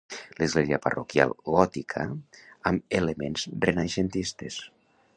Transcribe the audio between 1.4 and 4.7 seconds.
gòtica amb elements renaixentistes.